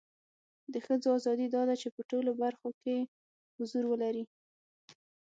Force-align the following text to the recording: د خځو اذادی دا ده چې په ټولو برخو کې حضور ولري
د 0.73 0.75
خځو 0.85 1.09
اذادی 1.17 1.47
دا 1.55 1.61
ده 1.69 1.75
چې 1.81 1.87
په 1.95 2.01
ټولو 2.09 2.31
برخو 2.41 2.69
کې 2.81 2.97
حضور 3.57 3.85
ولري 3.87 4.23